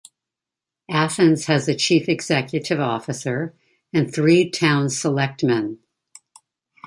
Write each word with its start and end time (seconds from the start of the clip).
Athens 0.89 1.45
has 1.45 1.67
a 1.67 1.75
chief 1.75 2.09
executive 2.09 2.79
officer 2.79 3.53
and 3.93 4.11
three 4.11 4.49
town 4.49 4.89
selectmen. 4.89 5.77